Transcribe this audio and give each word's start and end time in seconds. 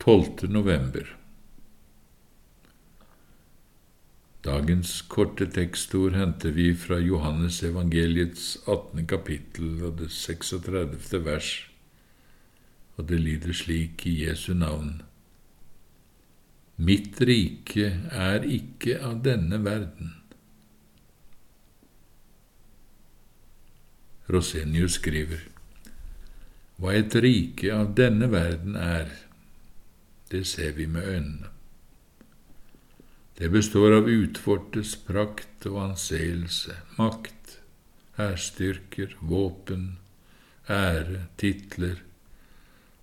12. 0.00 0.48
november. 0.48 1.16
Dagens 4.40 5.02
korte 5.02 5.44
tekstord 5.52 6.16
henter 6.16 6.54
vi 6.56 6.70
fra 6.72 6.96
Johannes 7.04 7.58
evangeliets 7.68 8.54
18. 8.64 9.04
kapittel 9.06 9.84
og 9.84 9.98
det 9.98 10.08
36. 10.16 11.20
vers, 11.26 11.50
og 12.96 13.10
det 13.12 13.20
lyder 13.20 13.52
slik 13.52 14.06
i 14.08 14.14
Jesu 14.22 14.54
navn. 14.56 15.02
Mitt 16.80 17.20
rike 17.20 17.92
er 18.08 18.48
ikke 18.48 19.02
av 19.04 19.20
denne 19.28 19.60
verden. 19.68 20.16
Rosenius 24.32 24.96
skriver, 24.96 25.44
Hva 26.80 26.96
et 26.96 27.12
rike 27.20 27.68
av 27.68 27.98
denne 28.00 28.32
verden 28.32 28.80
er, 28.80 29.10
det 30.30 30.44
ser 30.46 30.72
vi 30.72 30.86
med 30.86 31.08
øynene. 31.08 31.48
Det 33.40 33.48
består 33.48 33.94
av 33.96 34.08
utvortes 34.08 34.92
prakt 35.06 35.64
og 35.66 35.78
anseelse, 35.80 36.74
makt, 36.98 37.56
hærstyrker, 38.18 39.16
våpen, 39.20 39.96
ære, 40.68 41.22
titler, 41.40 42.02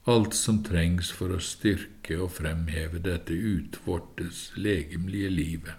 alt 0.06 0.38
som 0.38 0.62
trengs 0.64 1.10
for 1.12 1.34
å 1.34 1.42
styrke 1.44 2.20
og 2.22 2.36
fremheve 2.38 3.02
dette 3.04 3.34
utvortes 3.34 4.52
legemlige 4.56 5.34
livet. 5.34 5.74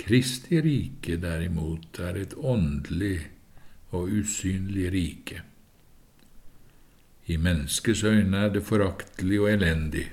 Kristi 0.00 0.58
rike, 0.64 1.20
derimot, 1.20 2.00
er 2.00 2.18
et 2.24 2.34
åndelig 2.34 3.28
og 3.92 4.08
usynlig 4.16 4.88
rike. 4.96 5.42
I 7.26 7.36
menneskets 7.36 8.04
øyne 8.04 8.36
er 8.36 8.48
det 8.54 8.64
foraktelig 8.66 9.40
og 9.40 9.52
elendig, 9.52 10.08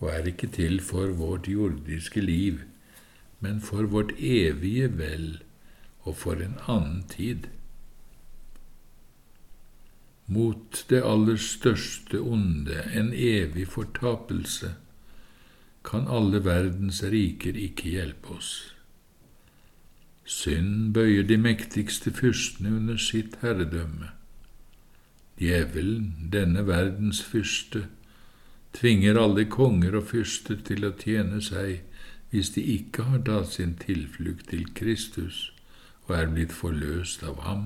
og 0.00 0.10
er 0.10 0.26
ikke 0.32 0.46
til 0.52 0.80
for 0.80 1.12
vårt 1.16 1.48
jordiske 1.48 2.20
liv, 2.20 2.60
men 3.40 3.60
for 3.60 3.88
vårt 3.88 4.12
evige 4.18 4.90
vel 4.98 5.40
og 6.02 6.16
for 6.16 6.32
en 6.32 6.58
annen 6.68 7.02
tid. 7.08 7.48
Mot 10.26 10.84
det 10.90 11.00
aller 11.04 11.36
største 11.36 12.20
onde, 12.20 12.84
en 12.94 13.12
evig 13.12 13.66
fortapelse, 13.68 14.74
kan 15.84 16.06
alle 16.08 16.44
verdens 16.44 17.02
riker 17.02 17.56
ikke 17.56 17.96
hjelpe 17.96 18.36
oss. 18.36 18.52
Synd 20.24 20.92
bøyer 20.94 21.24
de 21.26 21.36
mektigste 21.40 22.12
fyrstene 22.14 22.76
under 22.76 22.96
sitt 23.00 23.40
herredømme. 23.42 24.12
Djevelen, 25.40 26.28
denne 26.32 26.66
verdens 26.68 27.22
fyrste, 27.24 27.86
tvinger 28.76 29.16
alle 29.16 29.46
konger 29.48 29.96
og 29.96 30.10
fyrster 30.10 30.60
til 30.66 30.84
å 30.84 30.92
tjene 31.00 31.40
seg 31.42 31.80
hvis 32.30 32.52
de 32.54 32.62
ikke 32.74 33.06
har 33.08 33.22
tatt 33.26 33.54
sin 33.56 33.72
tilflukt 33.80 34.50
til 34.52 34.68
Kristus 34.76 35.48
og 36.06 36.12
er 36.18 36.28
blitt 36.34 36.52
forløst 36.54 37.24
av 37.26 37.40
ham. 37.46 37.64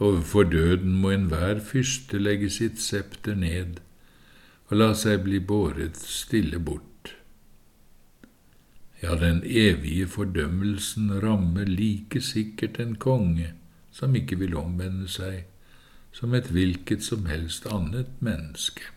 Overfor 0.00 0.48
døden 0.50 0.98
må 0.98 1.14
enhver 1.14 1.62
fyrste 1.64 2.18
legge 2.18 2.50
sitt 2.50 2.82
septer 2.82 3.38
ned 3.38 3.78
og 4.68 4.76
la 4.82 4.90
seg 4.98 5.22
bli 5.28 5.38
båret 5.38 5.98
stille 6.00 6.58
bort. 6.58 7.14
Ja, 9.00 9.14
den 9.16 9.40
evige 9.44 10.10
fordømmelsen 10.10 11.14
rammer 11.22 11.68
like 11.68 12.20
sikkert 12.20 12.82
en 12.82 12.98
konge 13.00 13.54
som 14.00 14.16
ikke 14.16 14.38
vil 14.40 14.56
omvende 14.56 15.08
seg, 15.12 15.44
som 16.16 16.32
et 16.34 16.48
hvilket 16.50 17.04
som 17.04 17.28
helst 17.28 17.68
annet 17.68 18.16
menneske. 18.24 18.88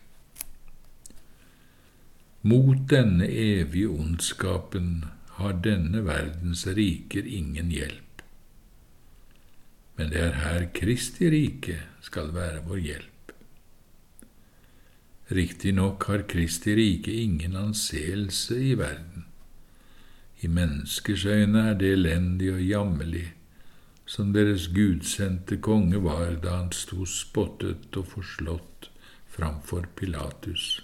Mot 2.44 2.80
denne 2.90 3.28
evige 3.28 3.92
ondskapen 3.92 5.04
har 5.38 5.60
denne 5.64 6.02
verdens 6.04 6.66
riker 6.66 7.24
ingen 7.24 7.70
hjelp. 7.72 8.24
Men 9.96 10.10
det 10.12 10.20
er 10.20 10.40
her 10.42 10.66
Kristi 10.74 11.30
rike 11.30 11.78
skal 12.04 12.32
være 12.34 12.64
vår 12.66 12.82
hjelp. 12.84 13.32
Riktignok 15.34 16.04
har 16.10 16.26
Kristi 16.28 16.74
rike 16.76 17.12
ingen 17.22 17.56
anseelse 17.56 18.58
i 18.60 18.74
verden. 18.78 19.24
I 20.44 20.50
menneskers 20.52 21.24
øyne 21.24 21.68
er 21.70 21.78
det 21.80 21.92
elendig 21.96 22.52
og 22.52 22.60
jammerlig, 22.60 23.30
som 24.06 24.32
deres 24.34 24.68
gudsendte 24.74 25.56
konge 25.64 26.00
var 26.04 26.36
da 26.42 26.58
han 26.58 26.72
sto 26.76 27.06
spottet 27.08 27.96
og 27.96 28.10
forslått 28.12 28.90
framfor 29.34 29.88
Pilatus. 29.96 30.82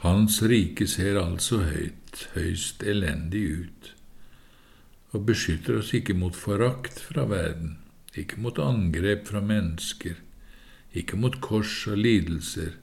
Hans 0.00 0.40
rike 0.42 0.86
ser 0.88 1.20
altså 1.20 1.60
høyt, 1.68 2.24
høyst 2.34 2.82
elendig 2.82 3.44
ut, 3.60 3.90
og 5.12 5.26
beskytter 5.28 5.80
oss 5.80 5.92
ikke 5.96 6.16
mot 6.16 6.36
forakt 6.36 6.98
fra 7.04 7.26
verden, 7.30 7.76
ikke 8.16 8.40
mot 8.40 8.58
angrep 8.58 9.28
fra 9.28 9.42
mennesker, 9.44 10.16
ikke 10.96 11.18
mot 11.20 11.36
kors 11.44 11.84
og 11.90 12.00
lidelser, 12.00 12.74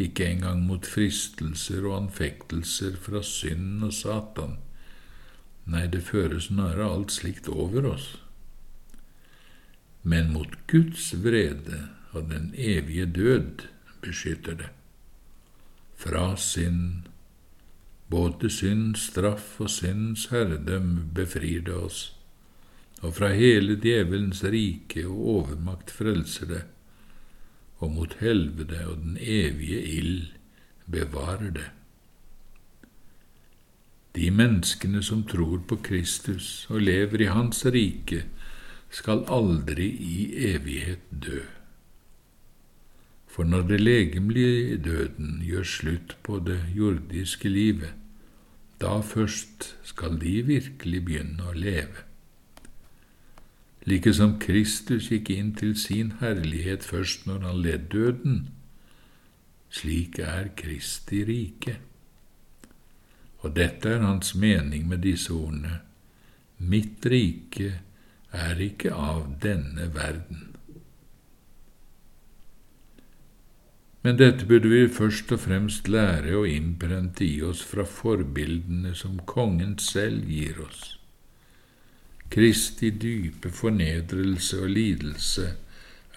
ikke 0.00 0.28
engang 0.30 0.62
mot 0.68 0.86
fristelser 0.86 1.84
og 1.88 1.96
anfektelser 2.04 2.94
fra 3.00 3.24
synd 3.26 3.82
og 3.84 3.96
Satan 3.96 4.58
Nei, 5.70 5.86
det 5.86 6.02
føres 6.02 6.48
snarere 6.48 6.88
alt 6.90 7.12
slikt 7.14 7.48
over 7.48 7.86
oss. 7.92 8.08
Men 10.02 10.32
mot 10.34 10.56
Guds 10.70 11.12
vrede 11.22 11.84
og 12.10 12.30
den 12.32 12.50
evige 12.58 13.06
død 13.06 13.66
beskytter 14.02 14.56
det. 14.64 14.70
Fra 16.00 16.32
synd, 16.40 17.06
både 18.10 18.50
synd, 18.50 18.96
straff 18.98 19.60
og 19.60 19.70
synds 19.70 20.26
herredøm 20.32 21.12
befrir 21.14 21.62
det 21.68 21.76
oss, 21.76 22.00
og 23.04 23.14
fra 23.20 23.30
hele 23.36 23.76
djevelens 23.78 24.42
rike 24.42 25.04
og 25.06 25.26
overmakt 25.34 25.92
frelser 25.94 26.50
det, 26.50 26.62
og 27.78 27.92
mot 27.94 28.16
helvete 28.20 28.80
og 28.88 29.04
den 29.04 29.20
evige 29.20 29.84
ild 30.00 30.32
bevarer 30.90 31.54
det. 31.60 31.68
De 34.14 34.30
menneskene 34.30 35.02
som 35.06 35.22
tror 35.28 35.62
på 35.68 35.78
Kristus 35.86 36.66
og 36.70 36.82
lever 36.82 37.22
i 37.22 37.30
Hans 37.30 37.62
rike, 37.66 38.24
skal 38.90 39.22
aldri 39.30 39.86
i 39.86 40.18
evighet 40.50 41.06
dø. 41.10 41.44
For 43.30 43.46
når 43.46 43.62
det 43.68 43.80
legemlige 43.80 44.76
døden 44.82 45.38
gjør 45.46 45.62
slutt 45.62 46.16
på 46.26 46.40
det 46.46 46.58
jordiske 46.74 47.48
livet, 47.48 47.94
da 48.80 48.98
først 49.00 49.76
skal 49.84 50.18
de 50.20 50.40
virkelig 50.42 51.04
begynne 51.04 51.46
å 51.46 51.54
leve. 51.54 52.06
Like 53.86 54.12
som 54.12 54.38
Kristus 54.42 55.08
gikk 55.12 55.30
inn 55.32 55.52
til 55.56 55.76
sin 55.78 56.16
herlighet 56.20 56.84
først 56.84 57.28
når 57.28 57.46
han 57.46 57.62
led 57.64 57.86
døden, 57.92 58.42
slik 59.70 60.18
er 60.18 60.50
Kristi 60.56 61.22
rike. 61.24 61.78
Og 63.40 63.54
dette 63.56 63.88
er 63.88 64.04
hans 64.04 64.34
mening 64.34 64.88
med 64.88 65.00
disse 65.06 65.32
ordene. 65.32 65.80
Mitt 66.58 67.06
rike 67.08 67.72
er 68.36 68.60
ikke 68.60 68.92
av 68.92 69.24
denne 69.42 69.88
verden. 69.94 70.46
Men 74.04 74.16
dette 74.16 74.46
burde 74.48 74.68
vi 74.72 74.86
først 74.88 75.32
og 75.34 75.42
fremst 75.44 75.88
lære 75.88 76.36
å 76.36 76.46
innprente 76.48 77.24
i 77.24 77.40
oss 77.44 77.60
fra 77.68 77.84
forbildene 77.84 78.94
som 78.96 79.18
kongen 79.28 79.76
selv 79.80 80.28
gir 80.28 80.60
oss. 80.64 80.96
Kristi 82.32 82.92
dype 82.96 83.50
fornedrelse 83.52 84.60
og 84.62 84.72
lidelse 84.72 85.48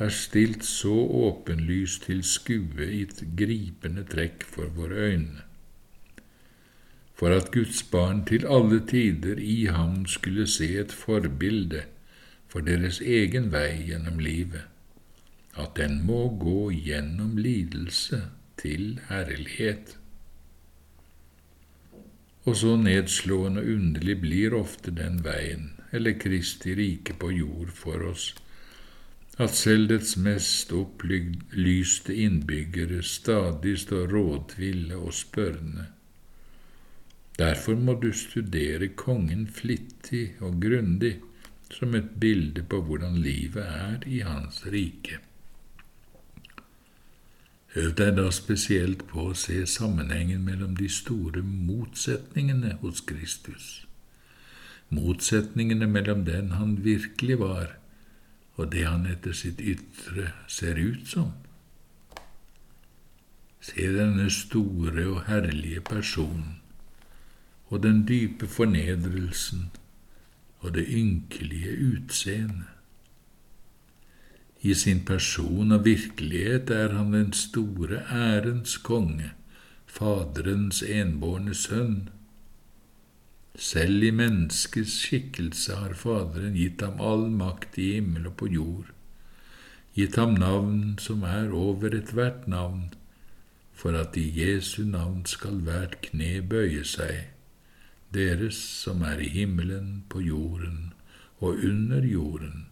er 0.04 0.14
stilt 0.14 0.64
så 0.68 0.94
åpenlyst 1.28 2.08
til 2.08 2.22
skue 2.28 2.88
i 2.88 3.02
et 3.08 3.25
gripende 3.40 4.06
trekk 4.08 4.46
for 4.48 4.72
våre 4.78 5.10
øyne 5.10 5.53
for 7.13 7.31
at 7.31 7.51
Guds 7.51 7.83
barn 7.83 8.25
til 8.25 8.45
alle 8.50 8.81
tider 8.89 9.39
i 9.39 9.65
ham 9.65 10.06
skulle 10.06 10.48
se 10.48 10.69
et 10.80 10.92
forbilde 10.92 11.83
for 12.50 12.65
deres 12.65 13.01
egen 13.01 13.51
vei 13.54 13.83
gjennom 13.88 14.19
livet, 14.19 14.65
at 15.57 15.75
den 15.77 16.01
må 16.06 16.25
gå 16.42 16.71
gjennom 16.74 17.38
lidelse 17.38 18.24
til 18.57 19.00
herlighet. 19.10 19.98
Og 22.44 22.57
så 22.60 22.75
nedslående 22.75 23.62
og 23.62 23.75
underlig 23.77 24.18
blir 24.21 24.57
ofte 24.57 24.92
den 24.92 25.21
veien, 25.24 25.69
eller 25.94 26.18
Kristi 26.19 26.75
rike 26.75 27.15
på 27.19 27.31
jord 27.31 27.71
for 27.71 28.04
oss, 28.10 28.33
at 29.42 29.56
selv 29.57 29.88
dets 29.89 30.18
mest 30.18 30.74
opplyste 30.75 32.13
innbyggere 32.25 33.01
stadig 33.06 33.80
står 33.86 34.12
rådville 34.13 34.98
og 34.98 35.13
spørrende 35.13 35.88
Derfor 37.40 37.76
må 37.76 37.96
du 37.98 38.12
studere 38.14 38.88
kongen 38.88 39.48
flittig 39.50 40.36
og 40.40 40.62
grundig, 40.62 41.16
som 41.74 41.96
et 41.98 42.10
bilde 42.22 42.62
på 42.70 42.82
hvordan 42.86 43.16
livet 43.18 43.64
er 43.66 44.04
i 44.06 44.20
Hans 44.22 44.62
rike. 44.70 45.18
Øv 47.76 47.96
deg 47.98 48.18
da 48.20 48.28
spesielt 48.30 49.08
på 49.10 49.32
å 49.32 49.38
se 49.38 49.64
sammenhengen 49.66 50.44
mellom 50.46 50.76
de 50.78 50.86
store 50.94 51.42
motsetningene 51.42 52.76
hos 52.84 53.02
Kristus, 53.02 53.88
motsetningene 54.94 55.88
mellom 55.90 56.22
den 56.28 56.54
han 56.54 56.76
virkelig 56.86 57.40
var, 57.42 57.80
og 58.62 58.70
det 58.76 58.86
han 58.86 59.08
etter 59.10 59.34
sitt 59.34 59.58
ytre 59.58 60.30
ser 60.46 60.78
ut 60.78 61.10
som. 61.10 61.32
Se 63.64 63.88
denne 63.96 64.30
store 64.30 65.08
og 65.08 65.24
herlige 65.26 65.82
personen, 65.88 66.60
og 67.69 67.83
den 67.83 68.04
dype 68.07 68.48
fornedrelsen 68.48 69.71
og 70.63 70.74
det 70.74 70.86
ynkelige 70.88 71.75
utseende. 71.94 72.69
I 74.62 74.74
sin 74.74 75.04
person 75.06 75.71
og 75.71 75.86
virkelighet 75.86 76.69
er 76.69 76.94
han 76.95 77.13
den 77.13 77.33
store 77.33 78.00
ærens 78.12 78.77
konge, 78.77 79.31
Faderens 79.86 80.83
enbårne 80.83 81.54
sønn. 81.54 82.10
Selv 83.56 84.04
i 84.04 84.12
menneskets 84.12 84.95
skikkelse 85.04 85.75
har 85.75 85.94
Faderen 85.94 86.56
gitt 86.56 86.81
ham 86.81 87.01
all 87.04 87.27
makt 87.30 87.77
i 87.77 87.92
himmel 87.98 88.31
og 88.31 88.38
på 88.39 88.48
jord, 88.56 88.88
gitt 89.94 90.15
ham 90.15 90.39
navn 90.39 90.95
som 90.98 91.27
er 91.27 91.51
over 91.51 91.94
ethvert 92.00 92.48
navn, 92.48 92.94
for 93.74 94.00
at 94.00 94.18
i 94.18 94.25
Jesu 94.39 94.86
navn 94.88 95.25
skal 95.30 95.60
hvert 95.68 96.00
kne 96.07 96.39
bøye 96.42 96.88
seg, 96.88 97.33
deres 98.13 98.56
som 98.56 99.01
er 99.01 99.19
i 99.19 99.30
himmelen, 99.30 100.04
på 100.10 100.21
jorden 100.21 100.94
og 101.39 101.57
under 101.63 102.06
jorden 102.06 102.68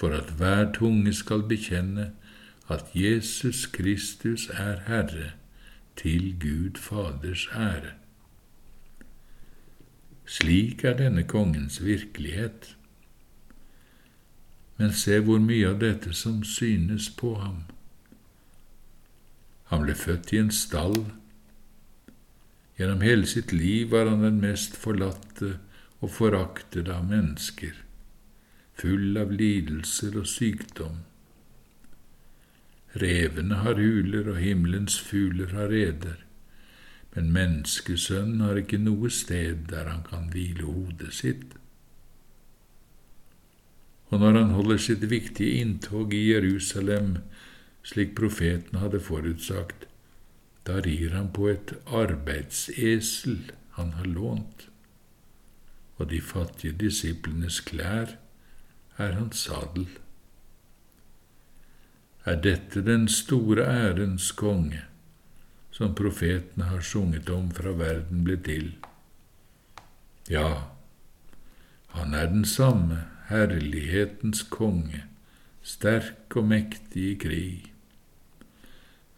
for 0.00 0.08
at 0.08 0.30
hver 0.36 0.72
tunge 0.72 1.12
skal 1.14 1.42
bekjenne 1.42 2.12
at 2.70 2.84
Jesus 2.94 3.66
Kristus 3.66 4.48
er 4.48 4.80
Herre, 4.86 5.30
til 5.96 6.36
Gud 6.40 6.78
Faders 6.78 7.48
ære. 7.54 7.92
Slik 10.24 10.84
er 10.84 10.96
denne 10.96 11.22
kongens 11.22 11.84
virkelighet. 11.84 12.76
Men 14.76 14.92
se 14.92 15.18
hvor 15.20 15.38
mye 15.38 15.68
av 15.68 15.76
dette 15.82 16.14
som 16.16 16.40
synes 16.44 17.10
på 17.10 17.34
ham. 17.42 17.58
Han 19.64 19.84
ble 19.84 19.94
født 19.94 20.32
i 20.32 20.40
en 20.40 20.50
stall. 20.50 20.96
Gjennom 22.80 23.04
hele 23.04 23.28
sitt 23.28 23.52
liv 23.52 23.92
var 23.92 24.08
han 24.08 24.24
den 24.24 24.40
mest 24.40 24.78
forlatte 24.80 25.58
og 26.00 26.12
foraktede 26.16 26.94
av 26.96 27.04
mennesker 27.10 27.76
full 28.80 29.18
av 29.20 29.32
lidelser 29.34 30.16
og 30.20 30.28
sykdom. 30.30 31.00
Revene 33.00 33.60
har 33.62 33.78
huler, 33.78 34.32
og 34.32 34.40
himmelens 34.42 34.98
fugler 35.04 35.52
har 35.54 35.70
reder, 35.70 36.24
men 37.14 37.32
menneskesønnen 37.34 38.42
har 38.44 38.60
ikke 38.60 38.80
noe 38.80 39.10
sted 39.14 39.66
der 39.70 39.90
han 39.90 40.02
kan 40.06 40.30
hvile 40.32 40.66
hodet 40.66 41.12
sitt. 41.14 41.56
Og 44.10 44.18
når 44.22 44.40
han 44.40 44.56
holder 44.56 44.80
sitt 44.82 45.04
viktige 45.10 45.60
inntog 45.62 46.14
i 46.14 46.24
Jerusalem, 46.32 47.20
slik 47.86 48.16
profeten 48.18 48.80
hadde 48.82 49.02
forutsagt, 49.02 49.86
da 50.66 50.80
rir 50.84 51.14
han 51.16 51.30
på 51.32 51.48
et 51.52 51.72
arbeidsesel 51.86 53.50
han 53.78 53.94
har 53.96 54.08
lånt, 54.08 54.66
og 55.96 56.10
de 56.10 56.20
fattige 56.20 56.76
disiplenes 56.80 57.60
klær 57.64 58.16
er 58.96 59.16
hans 59.16 59.46
sadel. 59.46 59.88
Er 62.24 62.36
dette 62.36 62.82
den 62.84 63.08
store 63.08 63.64
ærens 63.64 64.32
konge, 64.36 64.82
som 65.70 65.94
profetene 65.96 66.68
har 66.68 66.84
sunget 66.84 67.30
om 67.32 67.48
fra 67.56 67.72
verden 67.72 68.24
ble 68.26 68.36
til? 68.44 68.74
Ja, 70.28 70.68
han 71.96 72.14
er 72.14 72.26
den 72.26 72.44
samme, 72.44 73.00
herlighetens 73.30 74.42
konge, 74.42 75.04
sterk 75.62 76.36
og 76.36 76.46
mektig 76.52 77.10
i 77.12 77.16
krig. 77.18 77.69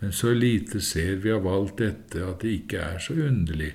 Men 0.03 0.13
så 0.13 0.33
lite 0.35 0.81
ser 0.83 1.21
vi 1.23 1.31
av 1.31 1.47
alt 1.47 1.77
dette 1.79 2.25
at 2.27 2.43
det 2.43 2.57
ikke 2.59 2.79
er 2.83 3.03
så 3.03 3.15
underlig 3.23 3.71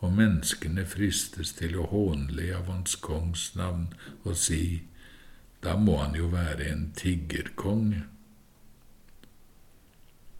om 0.00 0.14
menneskene 0.16 0.86
fristes 0.88 1.52
til 1.58 1.76
å 1.76 1.88
hånle 1.90 2.46
av 2.56 2.70
Hans 2.72 2.94
kongs 3.04 3.50
navn 3.58 3.90
og 4.22 4.38
si 4.40 4.62
da 5.60 5.74
må 5.76 5.98
han 6.00 6.16
jo 6.16 6.30
være 6.32 6.70
en 6.72 6.86
tiggerkonge. 6.96 8.04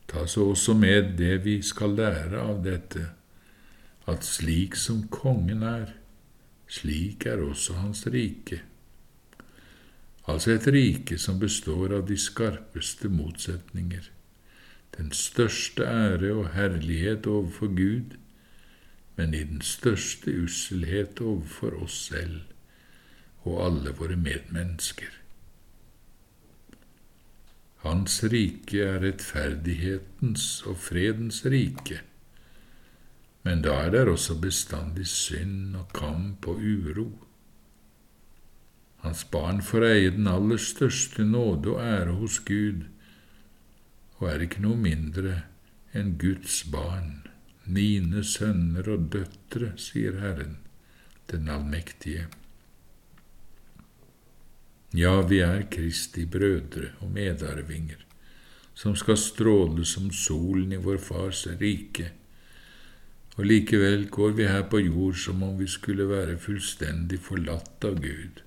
Ta 0.09 0.25
så 0.31 0.49
også 0.55 0.73
med 0.79 1.17
det 1.19 1.43
vi 1.45 1.59
skal 1.63 1.97
lære 1.99 2.41
av 2.41 2.63
dette, 2.65 3.11
at 4.09 4.25
slik 4.25 4.79
som 4.81 5.03
kongen 5.13 5.67
er, 5.67 5.91
slik 6.71 7.27
er 7.29 7.43
også 7.45 7.77
hans 7.83 8.07
rike. 8.09 8.63
Altså 10.29 10.55
et 10.55 10.69
rike 10.73 11.19
som 11.21 11.37
består 11.41 11.93
av 11.99 12.07
de 12.09 12.17
skarpeste 12.17 13.11
motsetninger, 13.13 14.07
den 14.99 15.13
største 15.15 15.87
ære 15.87 16.33
og 16.35 16.49
herlighet 16.55 17.27
overfor 17.27 17.67
Gud, 17.67 18.17
men 19.17 19.35
i 19.35 19.45
den 19.45 19.61
største 19.63 20.35
usselhet 20.43 21.21
overfor 21.21 21.83
oss 21.83 22.01
selv 22.11 22.41
og 23.47 23.63
alle 23.67 23.95
våre 23.99 24.17
medmennesker. 24.19 25.15
Hans 27.85 28.19
rike 28.27 28.83
er 28.83 28.99
rettferdighetens 29.05 30.49
og 30.67 30.77
fredens 30.83 31.45
rike, 31.47 32.01
men 33.47 33.63
da 33.63 33.77
er 33.85 33.95
det 33.95 34.05
også 34.11 34.35
bestandig 34.43 35.07
synd 35.07 35.77
og 35.79 35.93
kamp 35.95 36.47
og 36.51 36.59
uro. 36.59 37.09
Hans 39.07 39.23
barn 39.31 39.63
får 39.63 39.87
eie 39.93 40.11
den 40.11 40.27
aller 40.27 40.59
største 40.59 41.25
nåde 41.25 41.77
og 41.77 41.85
ære 41.87 42.19
hos 42.19 42.41
Gud, 42.43 42.83
og 44.19 44.29
er 44.31 44.45
ikke 44.45 44.63
noe 44.65 44.79
mindre 44.79 45.35
enn 45.97 46.17
Guds 46.21 46.63
barn, 46.73 47.23
mine 47.65 48.25
sønner 48.25 48.89
og 48.91 49.09
døtre, 49.13 49.75
sier 49.79 50.19
Herren, 50.23 50.59
den 51.31 51.49
allmektige. 51.53 52.27
Ja, 54.97 55.21
vi 55.21 55.43
er 55.45 55.67
Kristi 55.69 56.25
brødre 56.25 56.95
og 57.05 57.11
medarvinger, 57.13 58.01
som 58.75 58.95
skal 58.97 59.19
stråle 59.21 59.85
som 59.85 60.09
solen 60.15 60.73
i 60.73 60.81
vår 60.81 60.97
Fars 61.03 61.45
rike. 61.61 62.13
Og 63.37 63.45
likevel 63.47 64.09
går 64.11 64.33
vi 64.39 64.49
her 64.49 64.65
på 64.71 64.81
jord 64.81 65.19
som 65.21 65.43
om 65.45 65.59
vi 65.61 65.69
skulle 65.69 66.09
være 66.09 66.39
fullstendig 66.41 67.21
forlatt 67.23 67.85
av 67.85 68.01
Gud, 68.01 68.41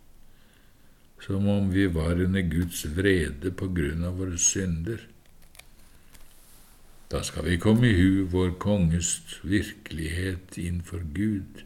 som 1.22 1.48
om 1.48 1.70
vi 1.72 1.86
var 1.94 2.18
under 2.26 2.42
Guds 2.42 2.84
vrede 2.98 3.54
på 3.54 3.70
grunn 3.78 4.04
av 4.04 4.18
våre 4.20 4.42
synder. 4.42 5.06
Da 7.12 7.20
skal 7.28 7.44
vi 7.44 7.58
komme 7.60 7.90
i 7.90 7.96
hu 7.98 8.24
vår 8.32 8.54
konges 8.64 9.18
virkelighet 9.44 10.56
innfor 10.58 11.02
Gud, 11.16 11.66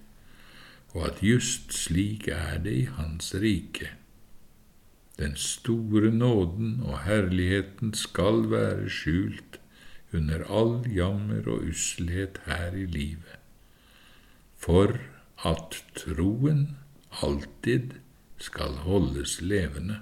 og 0.96 1.04
at 1.12 1.22
just 1.22 1.74
slik 1.74 2.26
er 2.34 2.58
det 2.64 2.74
i 2.74 2.88
Hans 2.98 3.30
rike. 3.38 3.92
Den 5.20 5.36
store 5.36 6.10
nåden 6.12 6.82
og 6.82 7.04
herligheten 7.06 7.94
skal 7.94 8.50
være 8.50 8.90
skjult 8.90 9.60
under 10.14 10.42
all 10.50 10.90
jammer 10.96 11.46
og 11.46 11.70
usselhet 11.70 12.42
her 12.46 12.74
i 12.74 12.88
livet, 12.90 13.38
for 14.58 14.98
at 15.46 15.78
troen 15.96 16.68
alltid 17.22 18.00
skal 18.42 18.82
holdes 18.88 19.42
levende. 19.42 20.02